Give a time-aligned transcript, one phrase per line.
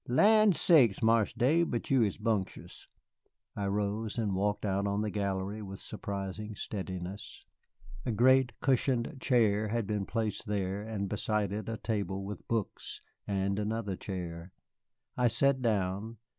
[0.07, 2.87] "Lan sakes, Marse Dave, but you is bumptious."
[3.55, 7.45] I rose and walked out on the gallery with surprising steadiness.
[8.03, 12.99] A great cushioned chair had been placed there, and beside it a table with books,
[13.27, 14.53] and another chair.
[15.17, 16.17] I sat down.